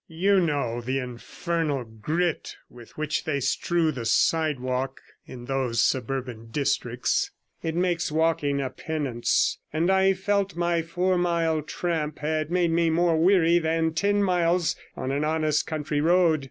[0.07, 7.29] You know the infernal grit with which they strew the sidewalk in those suburban districts;
[7.61, 12.89] it makes walking a penance, and I felt my four mile tramp had made me
[12.89, 16.39] more weary than ten miles on an honest country road.